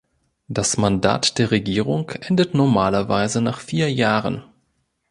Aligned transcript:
Das 0.47 0.77
Mandat 0.77 1.37
der 1.37 1.51
Regierung 1.51 2.09
endet 2.09 2.55
normalerweise 2.55 3.39
nach 3.39 3.59
vier 3.59 3.93
Jahren. 3.93 4.43